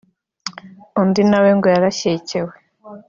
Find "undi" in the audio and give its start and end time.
1.01-1.21